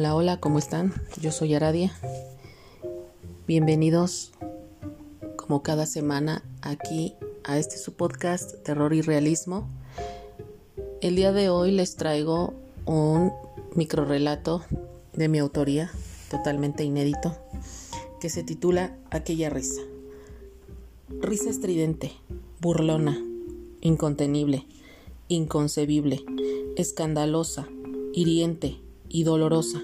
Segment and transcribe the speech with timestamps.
[0.00, 0.94] Hola, hola, ¿cómo están?
[1.20, 1.92] Yo soy Aradia.
[3.46, 4.32] Bienvenidos,
[5.36, 9.68] como cada semana, aquí a este su podcast Terror y Realismo.
[11.02, 12.54] El día de hoy les traigo
[12.86, 13.30] un
[13.74, 14.64] microrelato
[15.12, 15.90] de mi autoría,
[16.30, 17.36] totalmente inédito,
[18.22, 19.82] que se titula Aquella risa.
[21.20, 22.12] Risa estridente,
[22.62, 23.22] burlona,
[23.82, 24.64] incontenible,
[25.28, 26.24] inconcebible,
[26.78, 27.68] escandalosa,
[28.14, 28.78] hiriente
[29.10, 29.82] y dolorosa.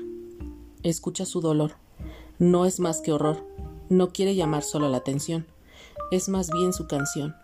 [0.86, 1.72] Escucha su dolor.
[2.38, 3.44] No es más que horror.
[3.88, 5.44] No quiere llamar solo la atención.
[6.12, 7.34] Es más bien su canción.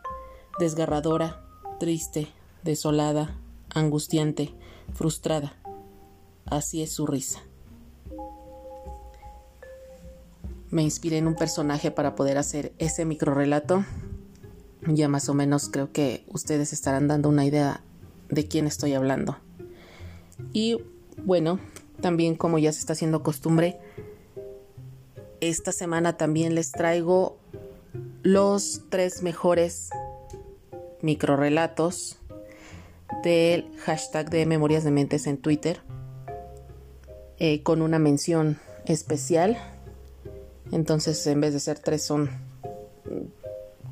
[0.60, 1.44] Desgarradora,
[1.80, 2.28] triste,
[2.62, 3.36] desolada,
[3.74, 4.54] angustiante,
[4.94, 5.56] frustrada.
[6.44, 7.40] Así es su risa.
[10.70, 13.84] Me inspiré en un personaje para poder hacer ese microrelato.
[14.86, 17.82] Ya más o menos creo que ustedes estarán dando una idea
[18.28, 19.36] de quién estoy hablando.
[20.52, 20.78] Y
[21.16, 21.58] bueno,
[22.00, 23.78] también como ya se está haciendo costumbre,
[25.40, 27.36] esta semana también les traigo
[28.22, 29.90] los tres mejores
[31.00, 32.18] microrelatos
[33.22, 35.80] del hashtag de Memorias de Mentes en Twitter
[37.38, 39.58] eh, con una mención especial.
[40.70, 42.30] Entonces, en vez de ser tres, son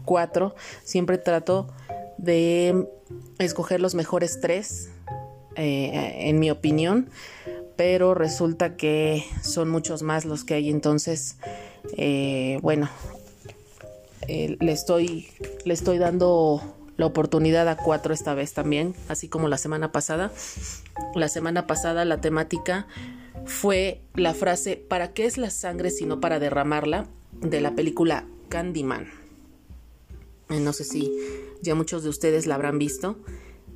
[0.05, 0.55] cuatro.
[0.84, 1.67] Siempre trato
[2.17, 2.87] de
[3.39, 4.89] escoger los mejores tres
[5.56, 7.11] eh, en mi opinión,
[7.81, 11.39] pero resulta que son muchos más los que hay, entonces,
[11.97, 12.91] eh, bueno,
[14.28, 15.28] eh, le, estoy,
[15.64, 16.61] le estoy dando
[16.98, 20.31] la oportunidad a cuatro esta vez también, así como la semana pasada.
[21.14, 22.87] La semana pasada la temática
[23.47, 27.06] fue la frase ¿para qué es la sangre sino para derramarla?
[27.41, 29.09] de la película Candyman.
[30.50, 31.11] No sé si
[31.62, 33.17] ya muchos de ustedes la habrán visto,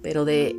[0.03, 0.55] pero de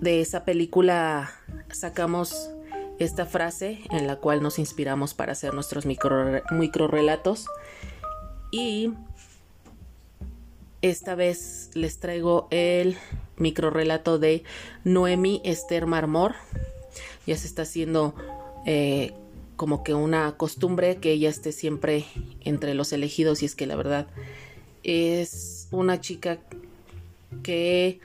[0.00, 1.30] de esa película
[1.70, 2.50] sacamos
[2.98, 7.46] esta frase en la cual nos inspiramos para hacer nuestros micro, relatos
[8.50, 8.92] y
[10.82, 12.96] esta vez les traigo el
[13.36, 14.42] micro relato de
[14.84, 16.34] Noemi Esther Marmor.
[17.26, 18.14] Ya se está haciendo
[18.66, 19.14] eh,
[19.56, 22.04] como que una costumbre que ella esté siempre
[22.40, 24.08] entre los elegidos y es que la verdad
[24.82, 26.38] es una chica
[27.42, 28.00] que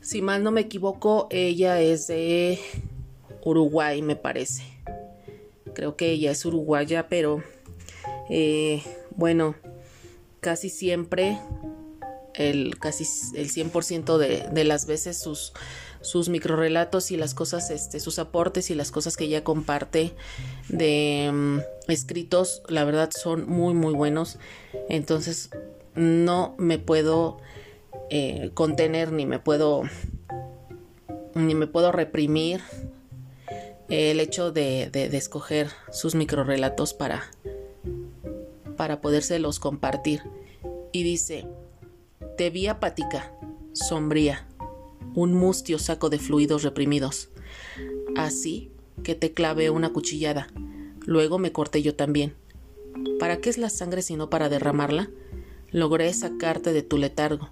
[0.00, 2.58] si mal no me equivoco, ella es de
[3.44, 4.62] Uruguay, me parece.
[5.74, 7.42] Creo que ella es uruguaya, pero
[8.28, 8.82] eh,
[9.16, 9.54] bueno,
[10.40, 11.38] casi siempre,
[12.34, 13.04] el, casi
[13.36, 15.52] el 100% de, de las veces sus,
[16.02, 20.12] sus microrelatos y las cosas, este, sus aportes y las cosas que ella comparte
[20.68, 24.38] de mm, escritos, la verdad son muy, muy buenos.
[24.88, 25.50] Entonces,
[25.94, 27.38] no me puedo
[28.10, 29.82] eh, contener ni me puedo
[31.34, 32.60] ni me puedo reprimir
[33.92, 37.30] el hecho de, escoger sus microrelatos para
[38.76, 40.22] para podérselos compartir.
[40.92, 41.46] Y dice
[42.38, 43.34] te vi apática
[43.74, 44.46] sombría
[45.14, 47.28] un mustio saco de fluidos reprimidos.
[48.16, 48.70] Así
[49.02, 50.48] que te clavé una cuchillada.
[51.04, 52.34] Luego me corté yo también.
[53.18, 55.10] ¿para qué es la sangre sino para derramarla?
[55.70, 57.50] logré sacarte de tu letargo.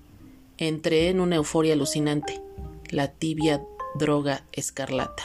[0.58, 2.42] Entré en una euforia alucinante,
[2.90, 3.62] la tibia
[3.94, 5.22] droga escarlata.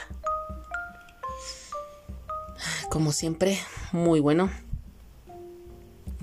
[2.95, 3.59] Como siempre,
[3.91, 4.49] muy bueno.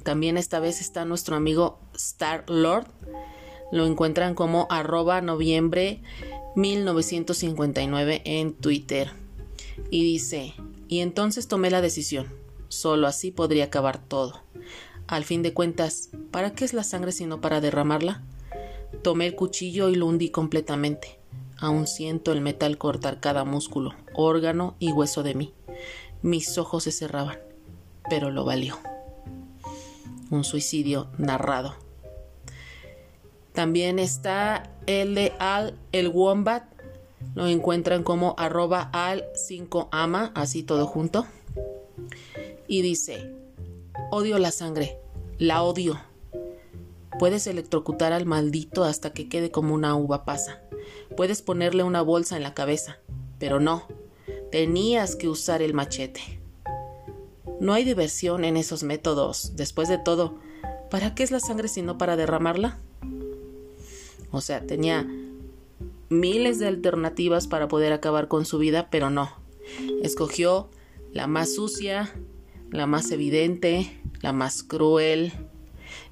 [0.04, 2.86] También esta vez está nuestro amigo Star Lord.
[3.70, 6.00] Lo encuentran como arroba noviembre
[6.56, 9.12] 1959 en Twitter.
[9.90, 10.54] Y dice,
[10.88, 12.32] y entonces tomé la decisión.
[12.68, 14.40] Solo así podría acabar todo.
[15.06, 18.22] Al fin de cuentas, ¿para qué es la sangre sino para derramarla?
[19.02, 21.18] Tomé el cuchillo y lo hundí completamente.
[21.58, 25.52] Aún siento el metal cortar cada músculo, órgano y hueso de mí.
[26.22, 27.38] Mis ojos se cerraban,
[28.08, 28.78] pero lo valió.
[30.30, 31.74] Un suicidio narrado.
[33.52, 36.64] También está el de Al el Wombat.
[37.34, 41.26] Lo encuentran como arroba al 5ama, así todo junto.
[42.66, 43.30] Y dice,
[44.10, 44.98] odio la sangre,
[45.38, 46.00] la odio
[47.18, 50.60] Puedes electrocutar al maldito hasta que quede como una uva pasa.
[51.16, 52.98] Puedes ponerle una bolsa en la cabeza.
[53.38, 53.86] Pero no,
[54.52, 56.20] tenías que usar el machete.
[57.58, 59.56] No hay diversión en esos métodos.
[59.56, 60.38] Después de todo,
[60.90, 62.78] ¿para qué es la sangre si no para derramarla?
[64.30, 65.08] O sea, tenía
[66.10, 69.32] miles de alternativas para poder acabar con su vida, pero no.
[70.02, 70.68] Escogió
[71.12, 72.12] la más sucia,
[72.70, 75.32] la más evidente, la más cruel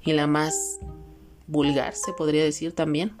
[0.03, 0.79] y la más
[1.45, 3.13] vulgar, se podría decir también.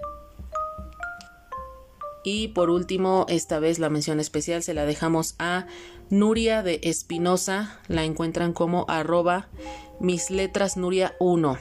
[2.23, 5.65] Y por último, esta vez la mención especial se la dejamos a
[6.09, 7.79] Nuria de Espinosa.
[7.87, 9.47] La encuentran como arroba
[9.99, 11.57] mis letras Nuria 1.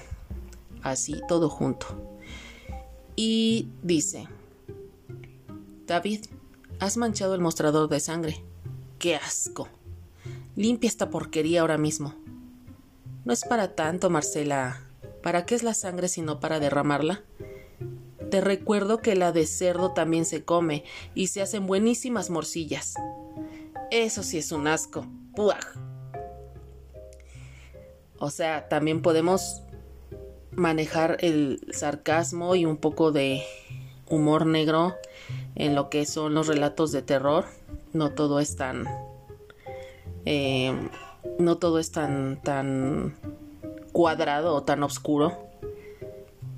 [0.83, 2.19] Así todo junto.
[3.17, 4.29] Y dice,
[5.87, 6.27] David,
[6.79, 8.43] has manchado el mostrador de sangre.
[8.99, 9.69] ¡Qué asco!
[10.57, 12.15] Limpia esta porquería ahora mismo.
[13.25, 14.83] No es para tanto, Marcela.
[15.23, 17.23] ¿Para qué es la sangre sino para derramarla?
[18.31, 20.85] Te recuerdo que la de cerdo también se come
[21.17, 22.95] y se hacen buenísimas morcillas.
[23.91, 25.05] Eso sí es un asco.
[25.35, 25.59] ¡Puaj!
[28.21, 29.63] O sea, también podemos
[30.53, 33.43] manejar el sarcasmo y un poco de
[34.09, 34.95] humor negro
[35.57, 37.47] en lo que son los relatos de terror.
[37.93, 38.87] No todo es tan.
[40.25, 40.73] Eh,
[41.41, 43.17] no todo es tan, tan
[43.91, 45.50] cuadrado o tan oscuro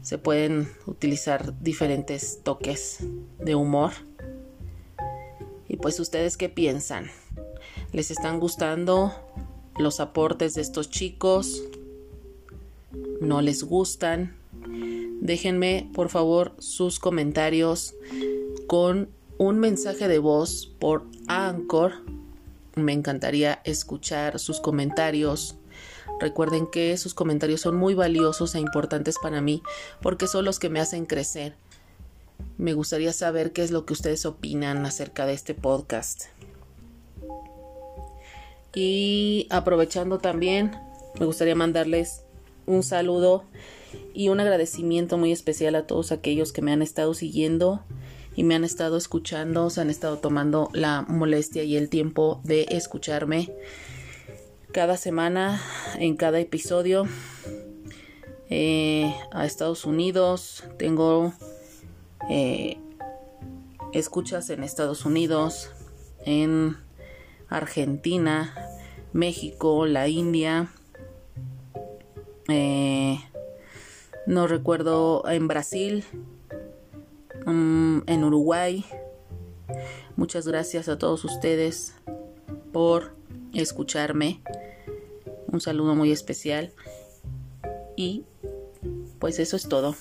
[0.03, 2.99] se pueden utilizar diferentes toques
[3.39, 3.93] de humor.
[5.69, 7.11] Y pues ustedes qué piensan?
[7.93, 9.13] ¿Les están gustando
[9.79, 11.63] los aportes de estos chicos?
[13.21, 14.35] ¿No les gustan?
[15.21, 17.95] Déjenme por favor sus comentarios
[18.67, 19.09] con
[19.39, 21.93] un mensaje de voz por Anchor.
[22.75, 25.57] Me encantaría escuchar sus comentarios
[26.21, 29.63] Recuerden que sus comentarios son muy valiosos e importantes para mí
[30.01, 31.55] porque son los que me hacen crecer.
[32.59, 36.25] Me gustaría saber qué es lo que ustedes opinan acerca de este podcast.
[38.75, 40.73] Y aprovechando también,
[41.19, 42.23] me gustaría mandarles
[42.67, 43.45] un saludo
[44.15, 47.83] y un agradecimiento muy especial a todos aquellos que me han estado siguiendo
[48.35, 52.67] y me han estado escuchando, se han estado tomando la molestia y el tiempo de
[52.71, 53.51] escucharme
[54.73, 55.61] cada semana,
[55.99, 57.07] en cada episodio,
[58.49, 60.65] eh, a Estados Unidos.
[60.79, 61.35] Tengo
[62.31, 62.79] eh,
[63.93, 65.71] escuchas en Estados Unidos,
[66.25, 66.79] en
[67.49, 68.55] Argentina,
[69.13, 70.73] México, la India.
[72.49, 73.21] Eh,
[74.27, 76.05] no recuerdo en Brasil,
[77.45, 78.87] mm, en Uruguay.
[80.17, 81.95] Muchas gracias a todos ustedes
[82.73, 83.15] por
[83.53, 84.41] escucharme
[85.53, 86.73] un saludo muy especial
[87.97, 88.25] y
[89.19, 89.95] pues eso es todo.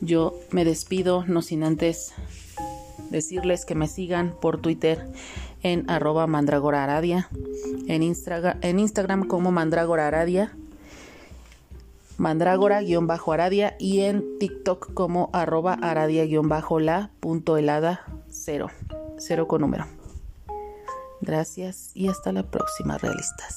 [0.00, 2.12] Yo me despido, no sin antes
[3.10, 5.06] decirles que me sigan por Twitter
[5.62, 7.28] en arroba mandragora aradia,
[7.86, 10.52] en, Instagram como mandragora aradia,
[12.18, 18.68] mandragora-aradia y en TikTok como arroba aradia-la punto helada cero,
[19.18, 19.86] cero con número.
[21.20, 23.54] Gracias y hasta la próxima, realistas.